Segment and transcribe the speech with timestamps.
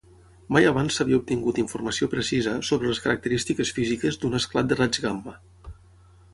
[0.55, 5.39] Mai abans s'havia obtingut informació precisa sobre les característiques físiques d'un esclat de raigs gamma.